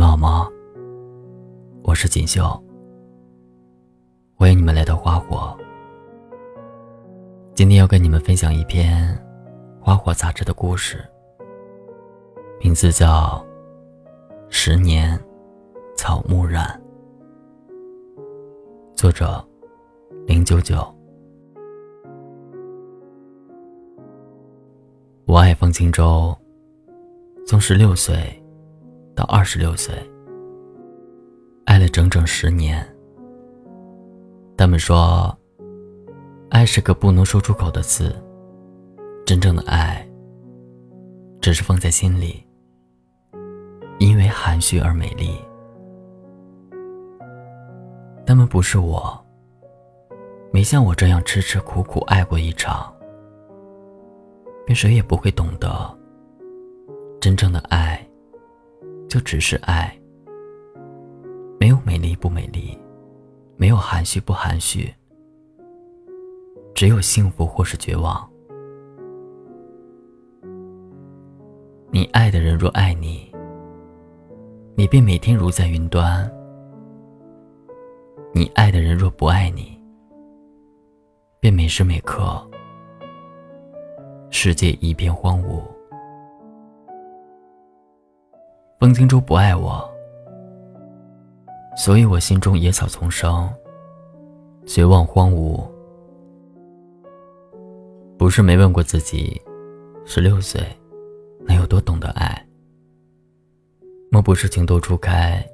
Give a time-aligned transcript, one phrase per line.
[0.00, 0.48] 们好吗？
[1.82, 2.42] 我是锦绣，
[4.34, 5.54] 欢迎你们来到花火。
[7.52, 9.14] 今天要跟你们分享一篇
[9.84, 11.06] 《花火》杂志的故事，
[12.62, 13.44] 名字叫
[14.48, 15.22] 《十年
[15.94, 16.80] 草木染》，
[18.94, 19.46] 作者
[20.26, 20.78] 零九九。
[25.26, 26.34] 我爱方清舟，
[27.46, 28.39] 从十六岁
[29.20, 29.94] 到二十六岁，
[31.66, 32.82] 爱了整整十年。
[34.56, 35.36] 他们说，
[36.48, 38.16] 爱是个不能说出口的字，
[39.26, 40.08] 真正的爱，
[41.38, 42.42] 只是放在心里，
[43.98, 45.38] 因为含蓄而美丽。
[48.24, 49.22] 他们不是我，
[50.50, 52.90] 没像我这样吃吃苦苦爱过一场。
[54.64, 55.94] 便谁也不会懂得，
[57.20, 58.02] 真正的爱，
[59.10, 59.92] 就只是爱，
[61.58, 62.78] 没有美丽不美丽，
[63.56, 64.88] 没有含蓄不含蓄，
[66.76, 68.30] 只有幸福或是绝望。
[71.90, 73.28] 你爱的人若爱你，
[74.76, 76.24] 你便每天如在云端；
[78.32, 79.76] 你爱的人若不爱你，
[81.40, 82.40] 便每时每刻。
[84.30, 85.60] 世界一片荒芜，
[88.80, 89.86] 风清舟不爱我，
[91.76, 93.46] 所以我心中野草丛生，
[94.64, 95.62] 绝望荒芜。
[98.16, 99.38] 不是没问过自己，
[100.06, 100.62] 十六岁
[101.46, 102.42] 能有多懂得爱？
[104.10, 105.46] 莫不是情窦初开，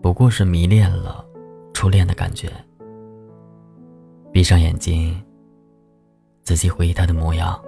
[0.00, 1.26] 不过是迷恋了
[1.74, 2.48] 初恋的感觉。
[4.30, 5.20] 闭上眼睛，
[6.44, 7.60] 仔细回忆他的模样。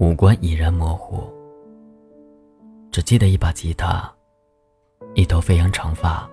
[0.00, 1.22] 五官已然模糊，
[2.96, 4.10] 只记得一把吉他，
[5.14, 6.26] 一头飞扬长发，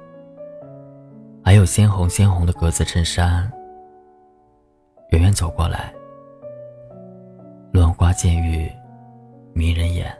[1.43, 3.51] 还有鲜红鲜红的格子衬衫。
[5.09, 5.93] 远远走过来，
[7.73, 8.71] 乱花渐欲
[9.53, 10.17] 迷人眼。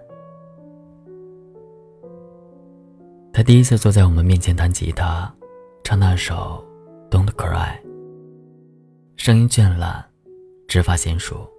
[3.31, 5.33] 他第一次坐在我们面前弹吉他，
[5.81, 6.61] 唱那首
[7.09, 7.71] 《Don't Cry》，
[9.15, 10.03] 声音倦懒，
[10.67, 11.49] 指法娴熟。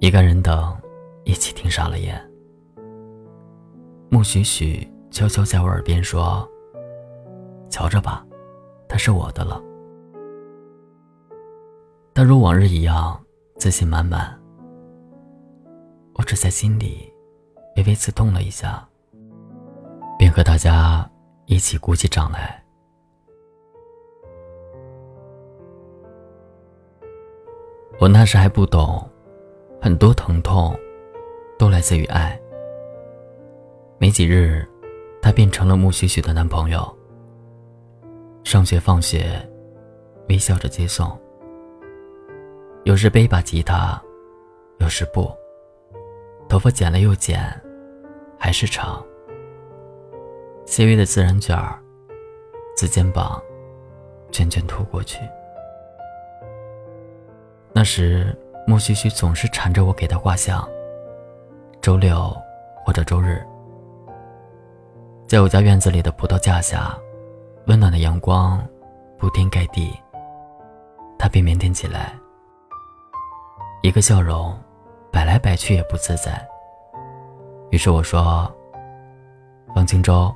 [0.00, 0.76] 一个人等，
[1.22, 2.31] 一起听傻了眼。
[4.12, 6.46] 穆许许悄悄在我耳边说
[7.70, 8.22] ：“瞧着吧，
[8.86, 9.58] 他是我的了。”
[12.12, 13.18] 他如往日一样
[13.56, 14.38] 自信满满。
[16.12, 17.10] 我只在心里
[17.76, 18.86] 微微刺痛了一下，
[20.18, 21.10] 便和大家
[21.46, 22.62] 一起鼓起掌来。
[27.98, 29.08] 我那时还不懂。
[29.80, 30.78] 很多疼痛，
[31.58, 32.38] 都来自于爱。
[34.02, 34.66] 没几日，
[35.22, 36.92] 他变成了穆许许的男朋友。
[38.42, 39.24] 上学放学，
[40.28, 41.16] 微笑着接送。
[42.82, 44.02] 有时背一把吉他，
[44.80, 45.30] 有时不。
[46.48, 47.48] 头发剪了又剪，
[48.36, 49.00] 还是长。
[50.66, 51.78] 细微的自然卷儿，
[52.76, 53.40] 自肩膀，
[54.32, 55.20] 卷卷吐过去。
[57.72, 58.36] 那时。
[58.64, 60.68] 莫须须总是缠着我给他画像。
[61.80, 62.32] 周六
[62.84, 63.44] 或者周日，
[65.32, 66.94] 在我家院子里的葡萄架下，
[67.66, 68.62] 温暖的阳光
[69.18, 69.98] 铺天盖地，
[71.18, 72.12] 他便腼腆起来，
[73.80, 74.54] 一个笑容，
[75.10, 76.46] 摆来摆去也不自在。
[77.70, 78.54] 于是我说
[79.74, 80.30] ：“方清舟，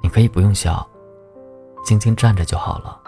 [0.00, 0.88] 你可以不用笑，
[1.84, 3.00] 静静站着就好了。”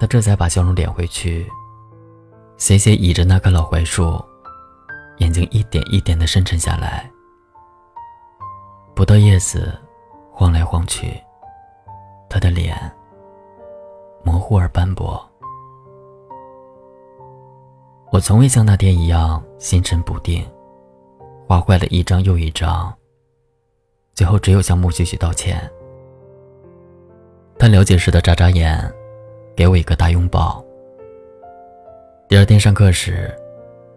[0.00, 1.46] 他这才把笑容敛回去。
[2.56, 4.18] 斜斜倚着那棵老槐树，
[5.18, 7.11] 眼睛一点一点的深沉下来。
[9.02, 9.76] 葡萄叶子
[10.32, 11.20] 晃来晃去，
[12.28, 12.78] 他的脸
[14.22, 15.20] 模糊而斑驳。
[18.12, 20.48] 我从未像那天一样心神不定，
[21.48, 22.94] 画坏了一张又一张。
[24.14, 25.68] 最后只有向穆许许道歉。
[27.58, 28.88] 他了解似的眨眨眼，
[29.56, 30.64] 给我一个大拥抱。
[32.28, 33.36] 第二天上课时，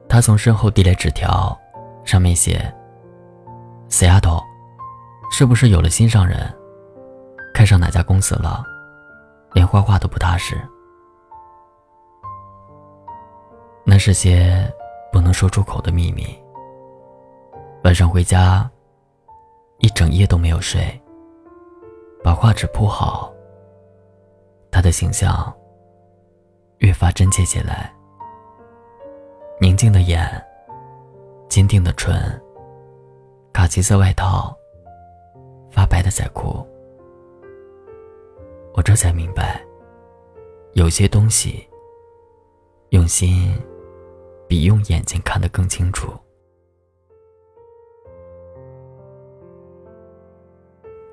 [0.09, 1.55] 他从身后递来纸条，
[2.03, 2.73] 上面写
[3.87, 4.41] ：“死丫头，
[5.31, 6.39] 是不是有了心上人？
[7.53, 8.63] 看上哪家公司了？
[9.53, 10.59] 连画画都不踏实。”
[13.85, 14.71] 那是些
[15.11, 16.27] 不能说出口的秘密。
[17.83, 18.69] 晚上回家，
[19.77, 20.99] 一整夜都没有睡，
[22.23, 23.31] 把画纸铺好。
[24.71, 25.53] 他的形象
[26.79, 27.93] 越发真切起来。
[29.61, 30.27] 宁静的眼，
[31.47, 32.41] 坚定的唇，
[33.53, 34.55] 卡其色外套
[35.75, 36.65] 发白的在哭。
[38.73, 39.61] 我这才明白，
[40.71, 41.67] 有些东西，
[42.91, 43.53] 用心
[44.47, 46.13] 比用眼睛看得更清楚。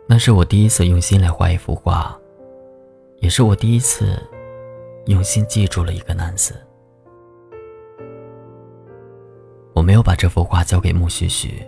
[0.06, 2.16] 那是我第一次用心来画一幅画，
[3.16, 4.16] 也是我第一次
[5.06, 6.54] 用心记住了一个男子。
[9.74, 11.60] 我没有把这幅画交给木须须，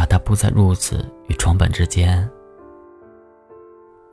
[0.00, 2.26] 把它铺在褥子与床板之间。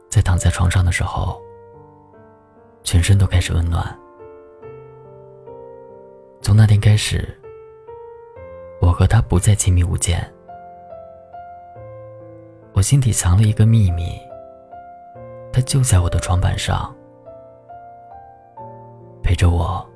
[0.10, 1.42] 在躺在床上的时候，
[2.84, 3.98] 全身都开始温暖。
[6.42, 7.26] 从那天开始，
[8.82, 10.20] 我和他不再亲密无间。
[12.74, 14.20] 我心底藏了一个秘密，
[15.54, 16.94] 他就在我的床板上，
[19.24, 19.90] 陪着我。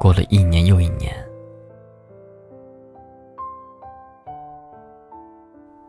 [0.00, 1.14] 过了一年又一年，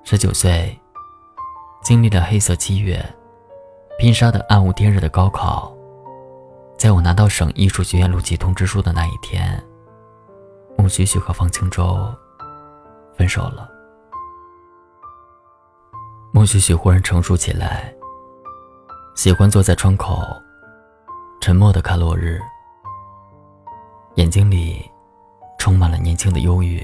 [0.10, 0.80] 十九岁，
[1.84, 3.06] 经历了黑色七月，
[4.00, 5.70] 拼杀的暗无天日的高考，
[6.78, 9.62] 在我拿到省艺术学院录取通知书的那一天，
[10.78, 12.10] 孟许许和方清舟
[13.18, 13.70] 分手了。
[16.32, 17.94] 孟许许忽然成熟起来，
[19.14, 20.24] 喜欢坐在窗口，
[21.42, 22.40] 沉默的看落日。
[24.16, 24.90] 眼睛里
[25.60, 26.82] 充满了年轻的忧郁，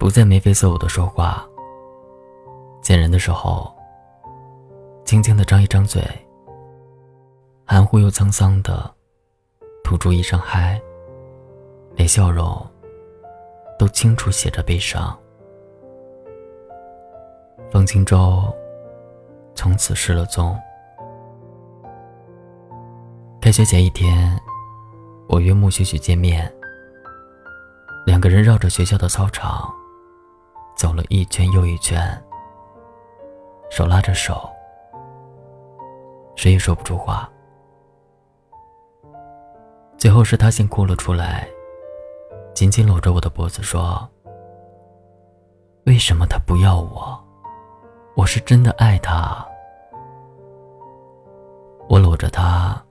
[0.00, 1.46] 不再眉飞色舞的说话。
[2.80, 3.70] 见人的时候，
[5.04, 6.02] 轻轻的张一张嘴，
[7.66, 8.90] 含糊又沧桑的
[9.84, 10.80] 吐出一声嗨，
[11.96, 12.66] 连笑容
[13.78, 15.14] 都清楚写着悲伤。
[17.70, 18.42] 风清舟
[19.54, 20.58] 从此失了踪。
[23.38, 24.40] 开学前一天。
[25.28, 26.52] 我约木须须见面，
[28.04, 29.72] 两个人绕着学校的操场
[30.80, 32.00] 走了一圈又一圈，
[33.70, 34.48] 手拉着手，
[36.34, 37.30] 谁也说不出话。
[39.98, 41.46] 最后是他先哭了出来，
[42.54, 44.08] 紧紧搂着我的脖子说
[45.84, 47.22] ：“为什么他不要我？
[48.16, 49.46] 我是真的爱他。”
[51.90, 52.82] 我搂着他，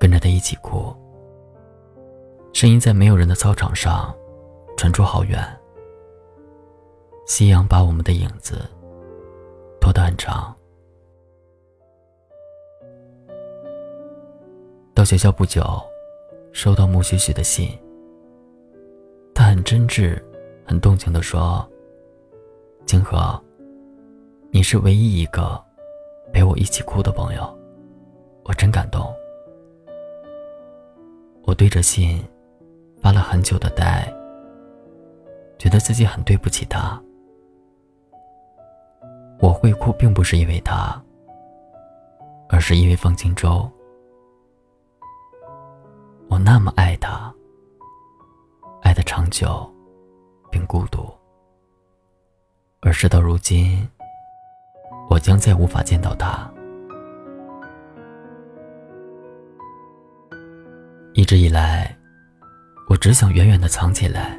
[0.00, 0.96] 跟着他一起哭。
[2.54, 4.16] 声音在没有人的操场上
[4.78, 5.46] 传出好远。
[7.26, 8.64] 夕阳把我们的影子
[9.80, 10.54] 拖得很长。
[14.94, 15.82] 到学校不久，
[16.52, 17.68] 收到穆许许的信。
[19.34, 20.22] 他很真挚、
[20.64, 21.68] 很动情地说
[22.86, 23.38] ：“清河，
[24.52, 25.60] 你是唯一一个
[26.32, 27.58] 陪我一起哭的朋友，
[28.44, 29.12] 我真感动。”
[31.42, 32.24] 我对着信。
[33.02, 34.12] 发了很久的呆，
[35.58, 37.00] 觉得自己很对不起他。
[39.38, 41.00] 我会哭，并不是因为他，
[42.48, 43.70] 而是因为方清舟。
[46.28, 47.32] 我那么爱他，
[48.82, 49.68] 爱的长久，
[50.50, 51.08] 并孤独。
[52.80, 53.88] 而事到如今，
[55.08, 56.50] 我将再无法见到他。
[61.14, 61.94] 一直以来。
[62.88, 64.38] 我只想远远的藏起来，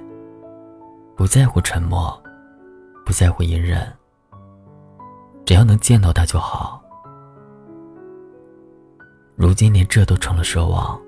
[1.17, 2.17] 不在乎沉默，
[3.05, 3.93] 不在乎隐忍，
[5.47, 6.83] 只要能见到他就好。
[9.37, 10.99] 如今连这都成了奢望，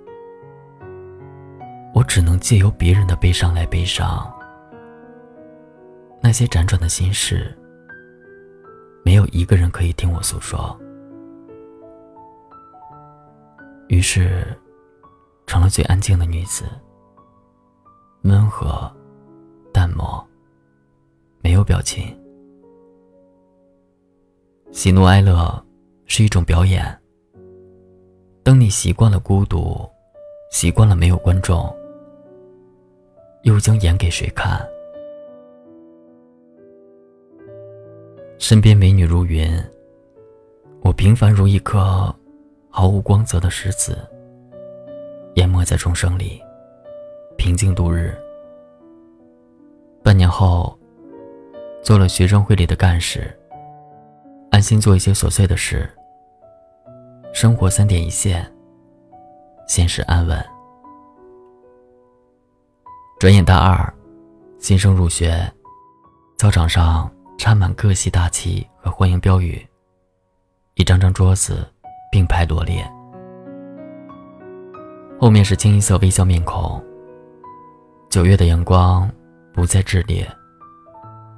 [1.93, 4.33] 我只能借由别人的悲伤来悲伤。
[6.21, 7.53] 那些辗转的心事，
[9.03, 10.79] 没有一个人可以听我诉说，
[13.89, 14.57] 于是，
[15.47, 16.63] 成了最安静的女子。
[18.21, 18.89] 温和、
[19.73, 20.25] 淡漠，
[21.41, 22.17] 没有表情。
[24.71, 25.65] 喜怒哀乐
[26.05, 26.85] 是一种表演。
[28.43, 29.87] 当你习惯了孤独，
[30.51, 31.75] 习惯了没有观众，
[33.43, 34.65] 又将演给谁看？
[38.37, 39.51] 身边美女如云，
[40.81, 42.13] 我平凡如一颗
[42.69, 43.97] 毫无光泽的石子，
[45.35, 46.39] 淹没在众生里。
[47.37, 48.15] 平静度日。
[50.03, 50.77] 半年后，
[51.81, 53.37] 做了学生会里的干事，
[54.51, 55.89] 安心做一些琐碎的事。
[57.33, 58.51] 生活三点一线，
[59.67, 60.43] 现实安稳。
[63.19, 63.93] 转眼大二，
[64.59, 65.51] 新生入学，
[66.37, 69.65] 操场上插满各系大旗和欢迎标语，
[70.75, 71.67] 一张张桌子
[72.11, 72.83] 并排罗列，
[75.19, 76.83] 后面是清一色微笑面孔。
[78.09, 79.07] 九月的阳光
[79.53, 80.27] 不再炽烈，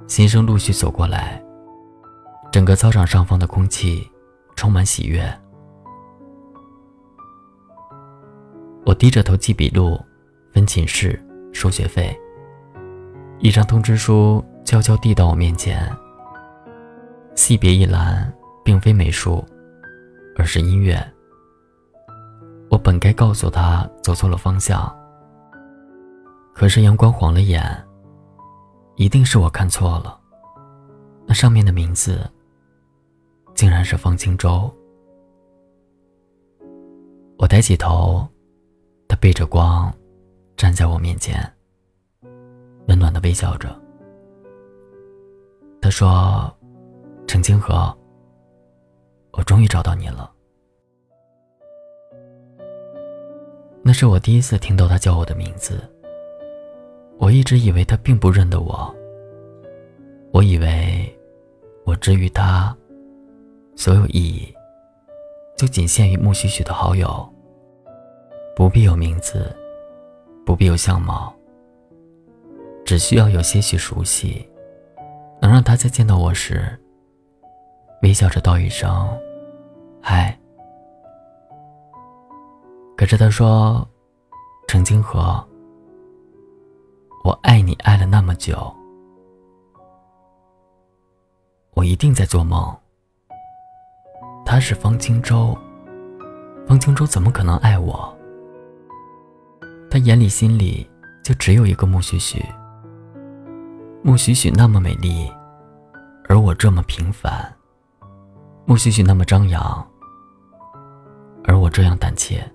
[0.06, 1.44] 新生陆续走过来，
[2.52, 4.06] 整个操场上方的空气
[4.54, 5.24] 充满喜悦。
[8.84, 9.98] 我低着头记笔录，
[10.52, 11.18] 分寝室
[11.54, 12.14] 收学费。
[13.38, 15.90] 一张通知书悄悄递到我面前。
[17.34, 18.30] 系别一栏
[18.62, 19.42] 并非美术，
[20.36, 21.02] 而是音乐。
[22.68, 24.94] 我本该告诉他走错了方向，
[26.54, 27.64] 可是阳光晃了眼。
[28.96, 30.20] 一定是我看错了，
[31.26, 32.30] 那上面的名字
[33.62, 34.68] 竟然是方清舟。
[37.38, 38.26] 我抬起头，
[39.06, 39.88] 他背着光
[40.56, 41.40] 站在我面前，
[42.88, 43.80] 温暖的微笑着。
[45.80, 46.52] 他说
[47.28, 47.96] ：“陈清河，
[49.30, 50.28] 我终于找到你了。”
[53.84, 55.88] 那是我第一次听到他叫我的名字。
[57.16, 58.92] 我一直以为他并不认得我。
[60.32, 61.16] 我以为，
[61.84, 62.76] 我之于他，
[63.74, 64.54] 所有意义，
[65.56, 67.28] 就仅限于木须须的好友。
[68.54, 69.50] 不必有名字，
[70.44, 71.34] 不必有相貌，
[72.84, 74.46] 只需要有些许熟悉，
[75.40, 76.78] 能让他在见到我时，
[78.02, 79.08] 微笑着道一声
[80.02, 80.38] “嗨”。
[82.94, 83.88] 可是他说
[84.68, 85.42] ：“陈清河。”
[87.24, 88.70] 我爱你，爱了那么久，
[91.74, 92.76] 我一定在做梦。
[94.52, 95.56] 他是方清舟，
[96.68, 98.14] 方清舟怎么可能爱我？
[99.90, 100.86] 他眼里心里
[101.24, 102.44] 就只有一个穆许许。
[104.02, 105.32] 穆许许那么美丽，
[106.28, 107.32] 而我这么平凡；
[108.66, 109.82] 穆许许那么张扬，
[111.44, 112.46] 而我这样胆怯。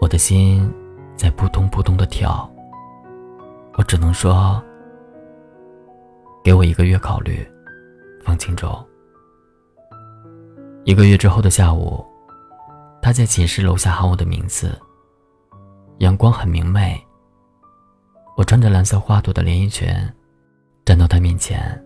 [0.00, 0.66] 我的心。
[1.14, 2.50] 在扑通扑通的跳。
[3.74, 4.60] 我只能说，
[6.42, 7.46] 给我一个月考虑，
[8.24, 8.82] 方清舟。
[10.84, 12.04] 一个月之后的下午，
[13.00, 14.76] 他在寝室楼下喊我的名字。
[15.98, 17.00] 阳光很明媚。
[18.36, 19.88] 我穿着蓝色花朵的连衣裙，
[20.84, 21.80] 站到他面前。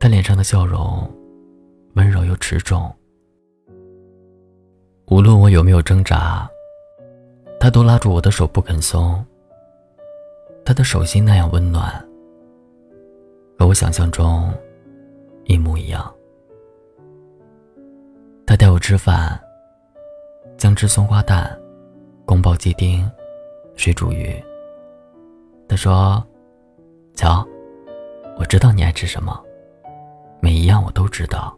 [0.00, 1.08] 他脸上的笑容，
[1.94, 2.92] 温柔又持重。
[5.06, 6.48] 无论我有没有挣扎。
[7.60, 9.24] 他都拉住我的手不肯松。
[10.64, 11.92] 他的手心那样温暖，
[13.58, 14.52] 和我想象中
[15.44, 16.12] 一模一样。
[18.58, 19.40] 带我吃饭，
[20.56, 21.56] 姜汁松花蛋、
[22.26, 23.08] 宫保鸡丁、
[23.76, 24.34] 水煮鱼。
[25.68, 26.20] 他说
[27.14, 27.46] ：“瞧，
[28.36, 29.40] 我知道你爱吃什么，
[30.40, 31.56] 每一样我都知道。”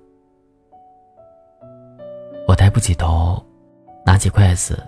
[2.47, 3.43] 我抬不起头，
[4.05, 4.87] 拿起筷子。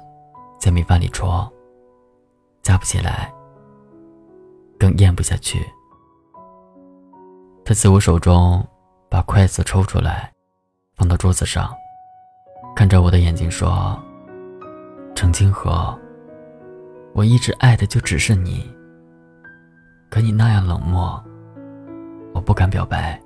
[0.61, 1.50] 在米饭里戳，
[2.62, 3.33] 夹不起来，
[4.78, 5.59] 更咽不下去。
[7.64, 8.64] 他自我手中
[9.09, 10.31] 把筷子抽出来，
[10.95, 11.75] 放到桌子上，
[12.75, 13.97] 看着我的眼睛说
[15.14, 15.97] ：“程清河，
[17.12, 18.69] 我一直爱的就只是你。
[20.11, 21.23] 可你那样冷漠，
[22.35, 23.21] 我不敢表白，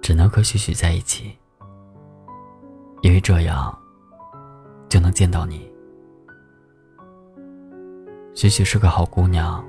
[0.00, 1.36] 只能和许许在一起，
[3.02, 3.76] 因为这样
[4.88, 5.68] 就能见到你。”
[8.32, 9.62] 许许是个好姑娘，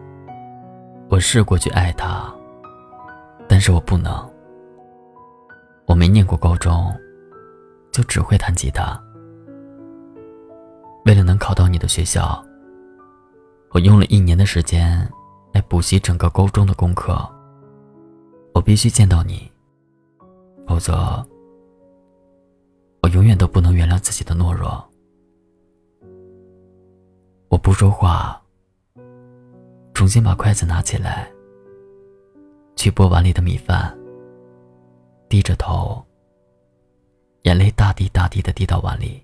[1.09, 2.31] 我试过去爱她，
[3.47, 4.13] 但是我不能。
[5.87, 6.93] 我没念过高中，
[7.91, 8.99] 就只会弹吉他。
[11.05, 12.43] 为了能考到你的学校，
[13.71, 15.09] 我用了一年的时间
[15.53, 17.17] 来补习整个高中的功课。
[18.53, 19.49] 我必须见到你，
[20.67, 21.25] 否则
[23.01, 24.83] 我永远都不能原谅自己的懦弱。
[27.49, 28.37] 我不说话。
[29.93, 31.31] 重新把筷子拿起来，
[32.75, 33.95] 去拨碗里的米饭。
[35.29, 36.03] 低着头，
[37.43, 39.23] 眼泪大滴大滴的滴到碗里。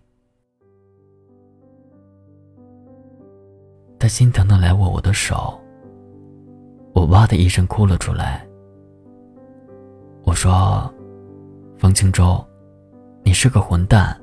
[4.00, 5.60] 他心疼的来握我的手，
[6.94, 8.48] 我哇的一声哭了出来。
[10.24, 10.94] 我说
[11.80, 12.46] ：“方清舟，
[13.24, 14.20] 你是个混蛋。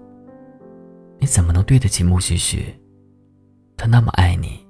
[1.19, 2.75] 你怎么能对得起穆许许？
[3.77, 4.65] 他那么爱你。”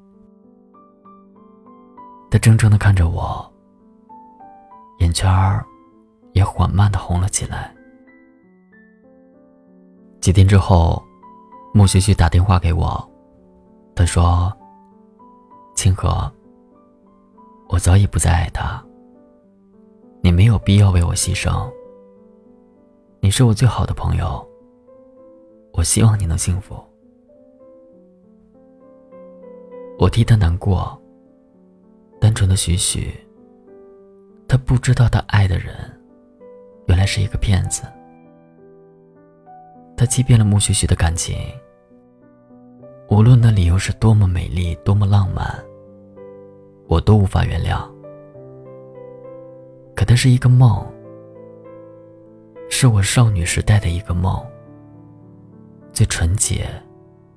[2.31, 3.53] 他怔怔的看着我，
[5.01, 5.65] 眼圈儿
[6.33, 7.74] 也缓慢的红了起来。
[10.25, 11.05] 几天之后，
[11.75, 13.11] 穆徐徐打电话给我，
[13.95, 14.51] 他说
[15.77, 16.33] ：“清河，
[17.69, 18.83] 我早已不再爱他。
[20.23, 21.71] 你没有必要为我牺牲。
[23.21, 24.43] 你是我最好的朋友，
[25.75, 26.75] 我希望你能幸福。”
[30.01, 30.99] 我替他难过。
[32.19, 33.13] 单纯的许许。
[34.49, 35.75] 他不知道他爱的人，
[36.87, 37.83] 原来是一个骗子。
[40.05, 41.35] 他欺骗了穆许许的感情，
[43.09, 45.47] 无论那理由是多么美丽、多么浪漫，
[46.87, 47.91] 我都无法原谅。
[49.97, 50.87] 可它是一个梦，
[52.69, 54.45] 是我少女时代的一个梦，
[55.91, 56.69] 最纯洁、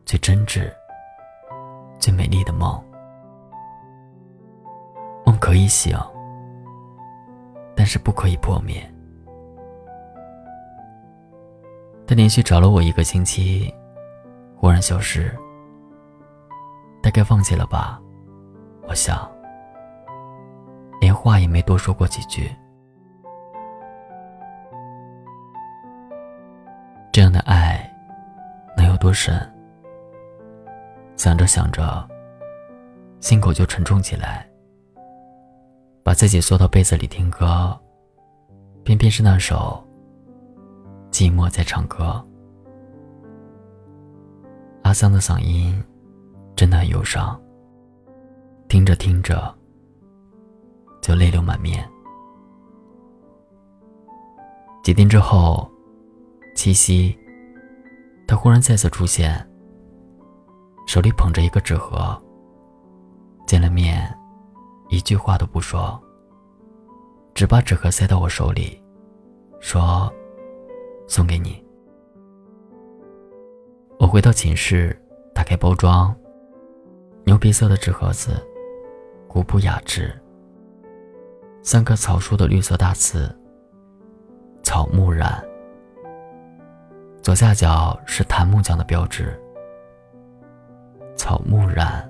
[0.03, 0.69] 最真挚、
[1.97, 2.77] 最美丽的梦。
[5.25, 5.97] 梦可以醒，
[7.77, 8.85] 但是不可以破灭。
[12.07, 13.71] 他连续找了我一个星期，
[14.55, 15.29] 忽然消失。
[17.03, 18.01] 大概忘记了吧，
[18.87, 19.29] 我想。
[21.01, 22.49] 连话也没多说过几句。
[27.11, 27.87] 这样的爱
[28.77, 29.37] 能有多深？
[31.17, 32.07] 想着想着，
[33.19, 34.47] 心口就沉重起来。
[36.03, 37.77] 把自己缩到被子里听歌，
[38.85, 39.83] 偏偏是那首
[41.17, 42.23] 《寂寞在唱歌》。
[44.83, 45.83] 阿桑的嗓音
[46.55, 47.41] 真的很忧伤，
[48.69, 49.51] 听着听着
[51.01, 51.83] 就泪流满面。
[54.83, 55.67] 几天之后，
[56.55, 57.17] 七夕，
[58.27, 59.43] 他忽然再次出现，
[60.85, 62.15] 手里捧着一个纸盒。
[63.47, 64.15] 见了面。
[64.89, 65.99] 一句话都不说，
[67.33, 68.79] 只把纸盒塞到我手里，
[69.59, 70.13] 说
[71.07, 71.63] ：“送给你。”
[73.99, 74.95] 我回到寝室，
[75.33, 76.15] 打开包装，
[77.25, 78.31] 牛皮色的纸盒子，
[79.27, 80.13] 古朴雅致。
[81.63, 83.35] 三棵草树的绿色大字
[84.63, 85.43] ：“草木染”。
[87.21, 89.37] 左下角是檀木匠的标志
[91.17, 92.09] ：“草木染”。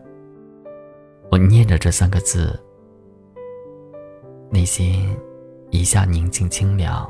[1.31, 2.59] 我念着这三个字。
[4.51, 5.17] 内心
[5.71, 7.10] 一下宁静清凉。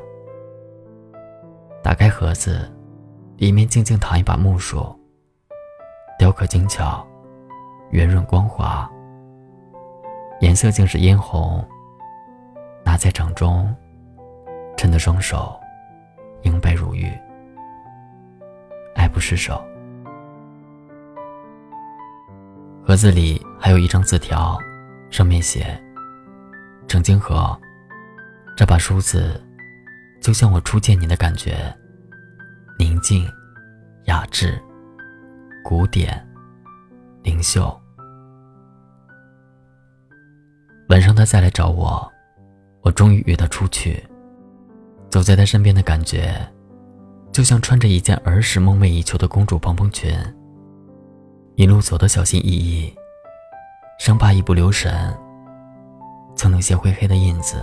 [1.88, 2.70] 打开盒子，
[3.38, 4.94] 里面静静躺一把木梳，
[6.20, 7.08] 雕刻精巧，
[7.92, 8.92] 圆润光滑，
[10.42, 11.66] 颜色竟是嫣红。
[12.84, 13.74] 拿在掌中，
[14.76, 15.58] 衬得双手
[16.42, 17.10] 莹白如玉。
[18.94, 19.66] 爱不释手。
[22.84, 24.60] 盒子里还有一张字条，
[25.10, 25.82] 上面写。
[26.86, 27.58] 程金河，
[28.58, 29.42] 这把梳子，
[30.28, 31.74] 就像我初见你的感觉，
[32.78, 33.26] 宁静、
[34.08, 34.62] 雅致、
[35.64, 36.22] 古典、
[37.24, 37.74] 灵秀。
[40.90, 42.12] 晚上他再来找我，
[42.82, 44.06] 我终于约他出去。
[45.10, 46.38] 走在他身边的感觉，
[47.32, 50.14] 就像穿着一件儿时梦寐以求的公主蓬蓬裙。
[51.56, 52.94] 一路走得小心翼翼，
[53.98, 55.18] 生怕一不留神。
[56.36, 57.62] 曾那些灰黑的印子，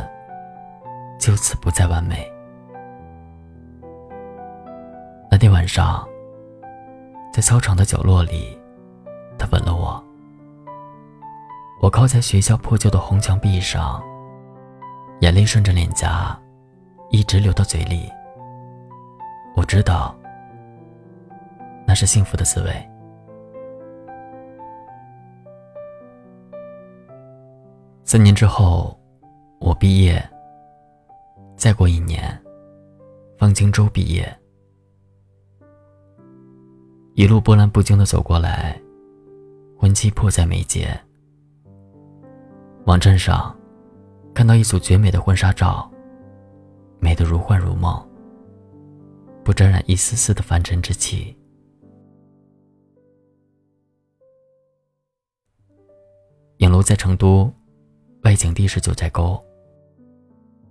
[1.20, 2.27] 就此不再完美。
[5.35, 6.09] 那天晚上，
[7.33, 8.57] 在操场的角落里，
[9.37, 10.01] 他吻了我。
[11.83, 14.01] 我靠在学校破旧的红墙壁上，
[15.23, 16.40] 眼泪顺着脸颊，
[17.11, 18.09] 一直流到嘴里。
[19.57, 20.14] 我知道，
[21.85, 22.88] 那是幸福的滋味。
[28.05, 28.97] 三年之后，
[29.59, 30.25] 我毕业。
[31.57, 32.40] 再过一年，
[33.37, 34.33] 方清舟毕业。
[37.16, 38.77] 一路波澜不惊的走过来，
[39.79, 41.00] 婚期迫在眉睫。
[42.87, 43.57] 网站上
[44.35, 45.88] 看到一组绝美的婚纱照，
[46.98, 48.05] 美得如幻如梦，
[49.44, 51.37] 不沾染一丝丝的凡尘之气。
[56.59, 57.53] 影楼在成都。
[58.24, 59.38] 外景地是九寨沟，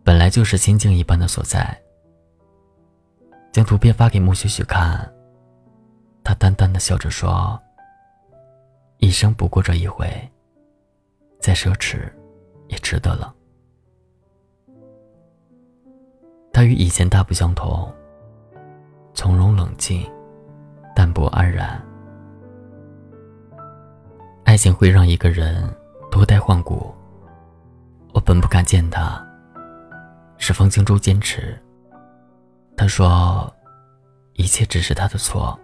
[0.03, 1.79] 本来就是仙境一般的所在。
[3.51, 5.07] 将图片发给穆许许看，
[6.23, 7.59] 他淡淡的笑着说
[8.97, 10.07] ：“一生不过这一回，
[11.39, 12.11] 再奢侈
[12.67, 13.33] 也值得了。”
[16.53, 17.91] 他与以前大不相同，
[19.13, 20.09] 从容冷静，
[20.95, 21.81] 淡泊安然。
[24.45, 25.67] 爱情会让一个人
[26.11, 26.93] 脱胎换骨。
[28.13, 29.25] 我本不敢见他，
[30.37, 31.59] 是方清舟坚持。
[32.77, 33.51] 他说，
[34.33, 35.59] 一切只是他的错，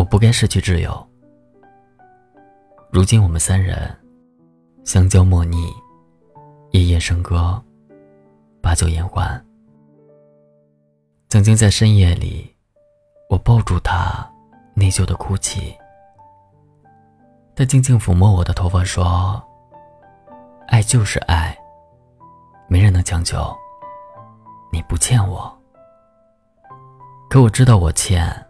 [0.00, 1.06] 我不该失去挚友。
[2.90, 3.94] 如今我们三人
[4.82, 5.70] 相交莫逆，
[6.70, 7.62] 夜夜笙歌，
[8.62, 9.44] 把酒言欢。
[11.28, 12.50] 曾经在深夜里，
[13.28, 14.26] 我抱住他，
[14.72, 15.76] 内疚的哭泣。
[17.54, 19.38] 他静静抚摸我的头发，说。
[20.68, 21.54] 爱就是爱，
[22.68, 23.54] 没人能强求。
[24.72, 25.54] 你不欠我，
[27.28, 28.46] 可我知道我欠。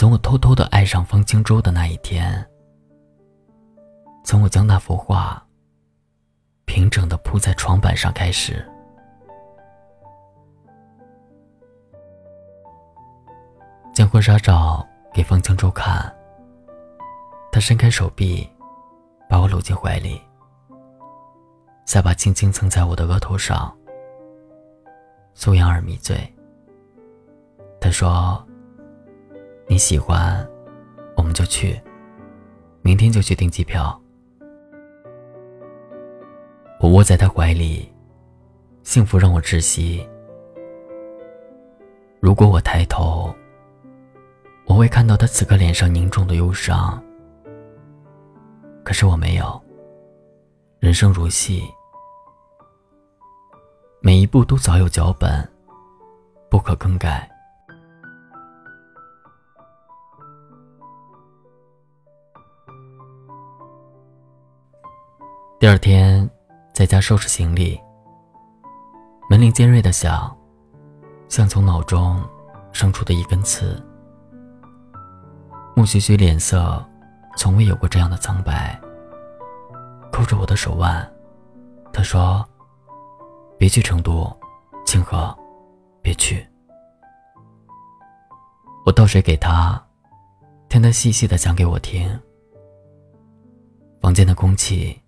[0.00, 2.42] 从我偷偷的爱上方清舟的那一天，
[4.24, 5.46] 从我将那幅画
[6.64, 8.66] 平整的铺在床板上开始，
[13.92, 16.10] 将婚纱照给方清舟看，
[17.52, 18.48] 他伸开手臂，
[19.28, 20.18] 把我搂进怀里。
[21.84, 23.70] 下巴轻轻蹭在我的额头上，
[25.34, 26.18] 苏阳耳迷醉。
[27.78, 28.42] 他说
[29.70, 30.44] ：“你喜欢，
[31.16, 31.80] 我们就去，
[32.82, 33.96] 明天就去订机票。”
[36.82, 37.88] 我窝在他怀里，
[38.82, 40.04] 幸福让我窒息。
[42.18, 43.32] 如果我抬头，
[44.66, 47.00] 我会看到他此刻脸上凝重的忧伤。
[48.82, 49.62] 可是我没有。
[50.80, 51.62] 人生如戏。
[54.00, 55.48] 每一步都早有脚本，
[56.48, 57.30] 不可更改。
[65.60, 66.26] 第二天，
[66.72, 67.78] 在家收拾行李，
[69.28, 70.34] 门铃尖锐的响，
[71.28, 72.18] 像从脑中
[72.72, 73.78] 生出的一根刺。
[75.76, 76.82] 穆徐徐脸色
[77.36, 78.80] 从未有过这样的苍白，
[80.10, 81.06] 扣着我的手腕，
[81.92, 82.42] 他说。
[83.58, 84.34] 别去成都，
[84.86, 85.38] 清河，
[86.00, 86.42] 别去。
[88.86, 89.78] 我倒水给他，
[90.70, 92.18] 听他细细的讲给我听。
[94.00, 94.98] 房间的空气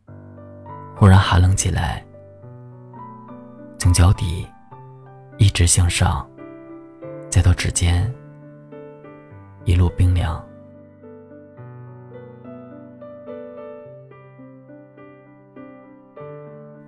[0.95, 2.05] 忽然寒冷起来，
[3.79, 4.47] 从脚底
[5.37, 6.29] 一直向上，
[7.29, 8.13] 再到指尖，
[9.65, 10.43] 一路冰凉。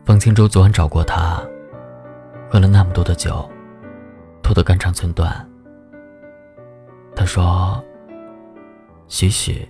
[0.04, 1.42] 方清舟昨晚找过他。
[2.50, 3.50] 喝了那么多的酒，
[4.40, 5.34] 吐得肝肠寸断。
[7.16, 7.82] 他说
[9.08, 9.68] ：“许许，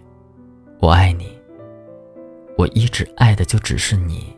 [0.80, 1.40] 我爱你，
[2.64, 4.34] 我一直爱的就只是你。”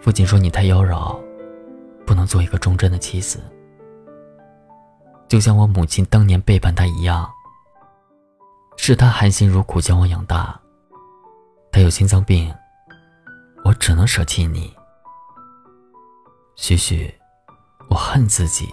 [0.00, 1.20] 父亲说：“你太妖娆，
[2.06, 3.38] 不能做一个忠贞的妻子。”
[5.28, 7.30] 就像我母亲当年背叛他一样，
[8.78, 10.58] 是他含辛茹苦将我养大。
[11.70, 12.50] 他有心脏病，
[13.62, 14.74] 我只能舍弃你。
[16.56, 17.14] 许许，
[17.90, 18.66] 我恨自己，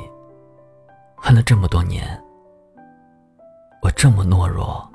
[1.18, 2.24] 恨了这么多年。
[3.82, 4.90] 我这么懦弱，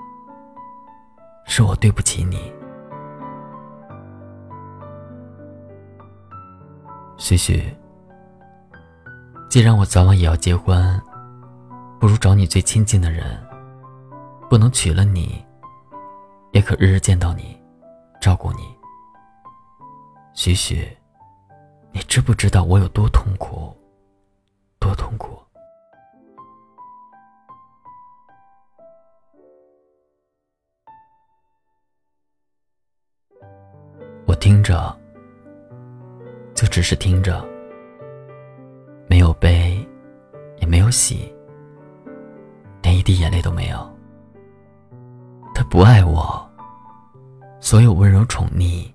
[1.45, 2.51] 是我对不起你。
[7.21, 7.63] 许许，
[9.51, 10.99] 既然我早晚也要结婚，
[12.01, 13.39] 不如找你最亲近的人，
[14.49, 15.45] 不能娶了你，
[16.53, 17.61] 也可日日见到你，
[18.23, 18.63] 照顾你。
[20.33, 20.89] 许许。
[21.93, 23.77] 你知不知道我有多痛苦？
[24.79, 25.37] 多痛苦！
[34.25, 34.97] 我听着，
[36.71, 37.45] 只是听着，
[39.09, 39.85] 没有悲，
[40.61, 41.35] 也没有喜，
[42.81, 43.95] 连一滴眼泪都没有。
[45.53, 46.49] 他不爱我，
[47.59, 48.89] 所有温柔宠溺，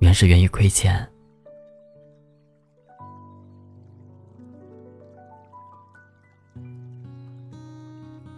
[0.00, 1.08] 原是源于亏欠。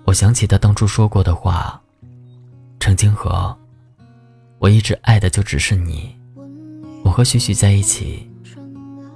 [0.05, 1.83] 我想起他当初说过的话
[2.79, 3.57] ：“程清河，
[4.59, 6.20] 我一直爱的就只是你。
[7.11, 8.31] 我和许许在一起，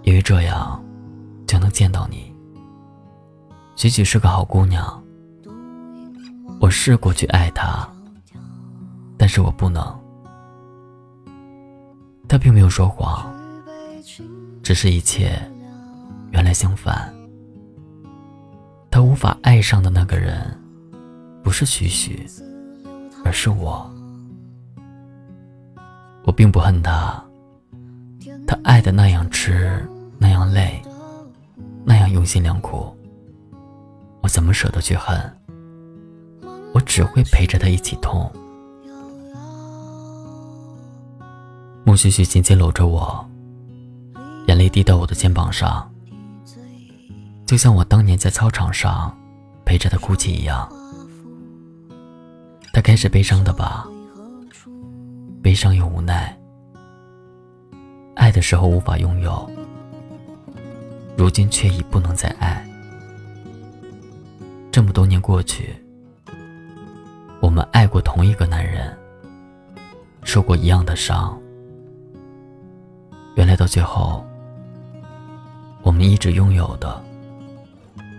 [0.02, 0.84] 因为这样
[1.46, 2.34] 就能见到你。
[3.76, 5.00] 许许是个好姑娘，
[6.60, 7.88] 我试过去爱她，
[9.16, 9.80] 但是我不能。
[12.26, 13.32] 他并没有说谎，
[14.60, 15.40] 只是一切
[16.32, 17.14] 原来相反。
[18.90, 20.60] 他无法爱上的那个人。”
[21.44, 22.26] 不是许许，
[23.24, 23.88] 而是我。
[26.24, 27.23] 我并不恨他，
[28.46, 29.86] 他爱的那样痴，
[30.18, 30.82] 那样累，
[31.84, 32.94] 那样用心良苦。
[34.22, 35.18] 我怎么舍得去恨？
[36.72, 38.30] 我只会陪着他一起痛。
[41.84, 43.24] 穆许许紧紧搂着我，
[44.48, 45.88] 眼泪滴到我的肩膀上，
[47.46, 49.16] 就像我当年在操场上
[49.64, 50.68] 陪着他哭泣一样。
[52.72, 53.86] 他开始悲伤的吧，
[55.42, 56.36] 悲伤又无奈。
[58.14, 59.50] 爱的时候无法拥有，
[61.16, 62.64] 如今却已不能再爱。
[64.70, 65.74] 这么多年过去，
[67.40, 68.96] 我们爱过同一个男人，
[70.22, 71.38] 受过一样的伤，
[73.36, 74.24] 原来到最后，
[75.82, 77.00] 我们一直拥有的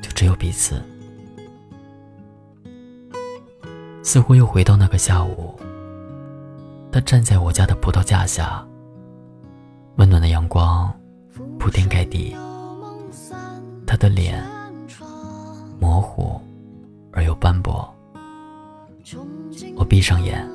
[0.02, 0.82] 就只有彼此。
[4.04, 5.60] 似乎又回到那个下午，
[6.92, 8.66] 他站在我家的葡萄架下，
[9.98, 10.94] 温暖的阳光
[11.58, 12.36] 铺天盖地，
[13.88, 14.44] 他的脸
[15.80, 16.40] 模糊
[17.14, 17.90] 而又斑驳。
[19.78, 20.46] 我闭上眼，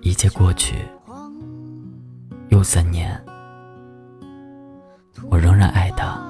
[0.00, 0.76] 一切过去，
[2.50, 3.20] 又三年。
[5.28, 6.22] 我仍然爱他。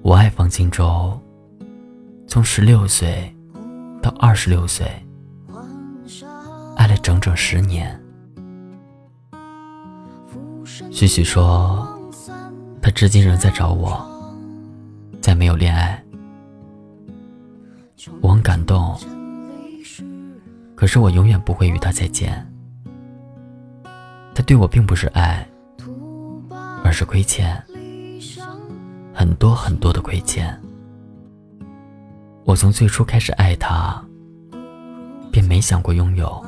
[0.00, 1.20] 我爱方清舟，
[2.26, 3.34] 从十六岁
[4.00, 4.86] 到二十六岁，
[6.82, 7.96] 爱了整整十年。
[10.90, 11.86] 许许说，
[12.80, 14.04] 他至今仍在找我，
[15.20, 16.02] 再没有恋爱。
[18.20, 18.98] 我很感动，
[20.74, 22.44] 可是我永远不会与他再见。
[24.34, 25.46] 他对我并不是爱，
[26.82, 27.62] 而是亏欠，
[29.14, 30.60] 很多很多的亏欠。
[32.42, 34.04] 我从最初开始爱他，
[35.30, 36.44] 便没想过拥有。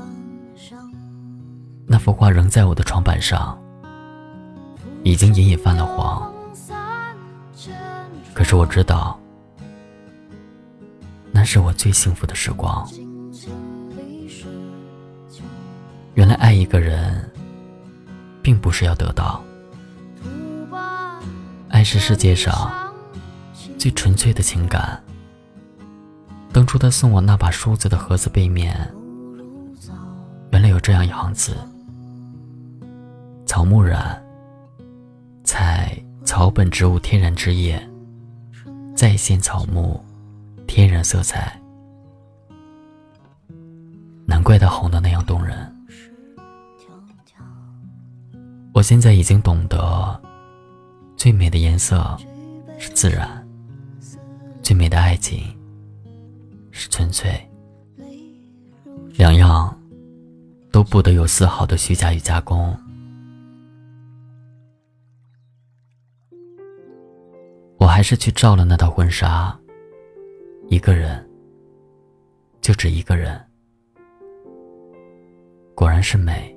[1.87, 3.59] 那幅画仍在我的床板上，
[5.03, 6.33] 已经隐隐泛了黄。
[8.33, 9.19] 可是我知道，
[11.31, 12.89] 那是我最幸福的时光。
[16.15, 17.31] 原来爱一个人。
[18.45, 19.43] 并不是要得到，
[21.71, 22.71] 爱是世界上
[23.79, 25.03] 最纯粹的情感。
[26.53, 28.95] 当初他送我那把梳子的盒子背面，
[30.51, 31.57] 原来有这样一行字：
[33.55, 34.21] 草木染，
[35.45, 37.81] 采草本植物天然之叶，
[38.97, 40.05] 再现草木
[40.67, 41.57] 天然色彩。
[44.27, 45.73] 难怪它红的那样动人。
[48.73, 50.21] 我现在已经懂得，
[51.17, 52.19] 最美的颜色
[52.77, 53.47] 是自然，
[54.65, 55.57] 最美的爱情
[56.73, 57.33] 是纯粹，
[59.13, 59.73] 两样
[60.73, 62.77] 都不得有丝毫的虚假与加工。
[67.85, 69.55] 我还是去照了那套婚纱，
[70.69, 71.23] 一个人，
[72.63, 73.39] 就只一个人，
[75.75, 76.57] 果然是美。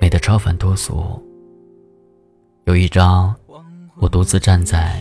[0.00, 1.24] 美的超凡脱俗。
[2.64, 3.32] 有一张，
[3.98, 5.00] 我独自站在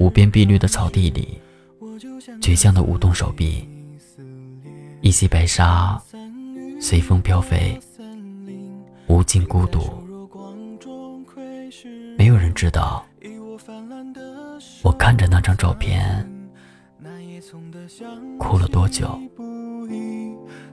[0.00, 1.40] 无边碧绿的草地里，
[2.40, 3.64] 倔强的舞动手臂，
[5.02, 6.02] 一袭白纱
[6.80, 7.78] 随风飘飞，
[9.06, 9.84] 无尽孤独。
[12.18, 13.06] 没有人知道，
[14.84, 16.30] 我看着那张照片，
[18.38, 19.18] 哭了多久。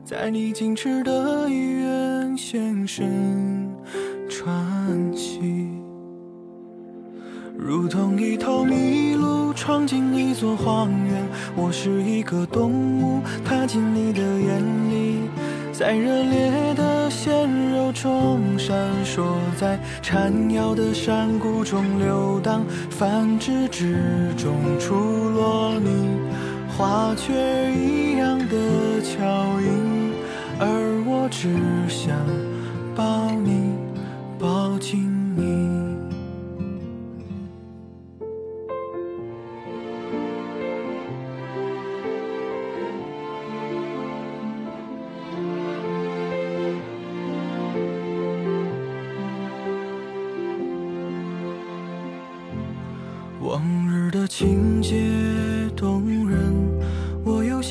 [0.03, 3.73] 在你矜持的医院现身
[4.29, 5.69] 传奇，
[7.57, 11.25] 如同一头麋鹿闯进一座荒原。
[11.55, 15.20] 我是一个动物，踏进你的眼里，
[15.81, 19.23] 在热烈的鲜肉中闪烁，
[19.59, 23.97] 在缠腰的山谷中流荡，繁殖之
[24.37, 24.93] 中出
[25.29, 26.19] 落你
[26.77, 27.33] 花雀
[27.73, 29.25] 一样的巧
[29.59, 30.13] 音。
[30.59, 31.49] 而我只
[31.89, 32.15] 想
[32.95, 33.70] 抱你，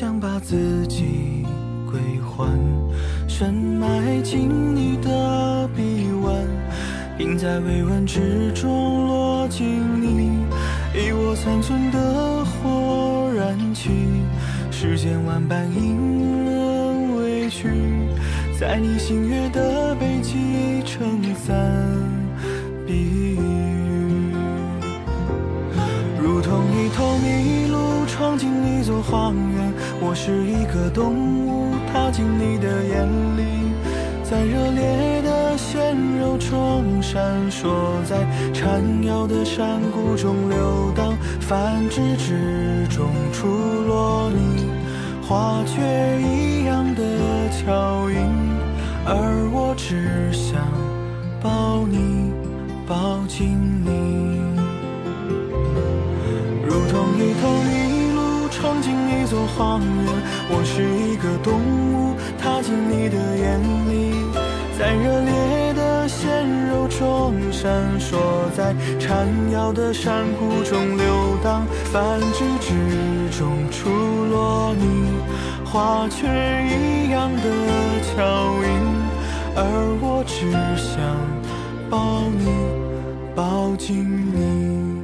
[0.01, 1.45] 想把自己。
[1.85, 2.49] 归还，
[3.27, 6.33] 深埋进你的臂弯，
[7.19, 9.63] 并在微温之中落进
[10.01, 10.39] 你
[10.95, 13.91] 一窝残存的火燃起，
[14.71, 15.95] 世间万般隐
[16.45, 17.69] 忍委屈，
[18.59, 21.55] 在你星月的背脊撑伞
[22.87, 22.93] 避
[23.35, 23.37] 雨，
[26.19, 29.70] 如同一头麋鹿闯进一座荒原，
[30.01, 31.13] 我是一个动
[31.47, 31.61] 物。
[31.93, 33.05] 踏进你的眼
[33.37, 33.43] 里，
[34.23, 37.69] 在热烈的鲜肉中闪烁，
[38.05, 43.47] 在缠腰的山谷中流荡，繁殖之中出
[43.87, 44.69] 落你
[45.21, 45.81] 花雀
[46.21, 47.03] 一样的
[47.49, 48.17] 巧音，
[49.05, 50.61] 而我只想
[51.43, 52.31] 抱你，
[52.87, 54.39] 抱紧你，
[56.65, 57.60] 如同一头
[59.47, 60.13] 荒原，
[60.49, 62.15] 我是一个动物。
[62.37, 64.13] 踏进你的眼里，
[64.77, 68.17] 在热烈的鲜肉中闪烁，
[68.55, 73.89] 在缠绕的山谷中流荡，繁殖之中出
[74.25, 75.11] 落你
[75.63, 77.43] 花雀一样的
[78.17, 78.19] 脚
[78.63, 78.69] 印，
[79.55, 79.59] 而
[80.01, 80.99] 我只想
[81.89, 82.49] 抱你，
[83.35, 84.99] 抱紧你，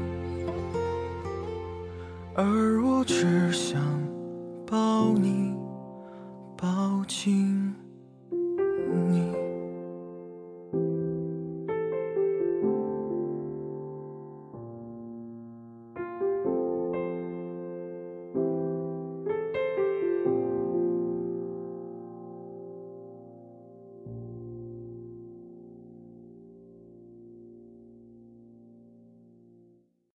[2.34, 2.44] 而
[2.84, 3.47] 我只
[4.70, 5.27] 抱你。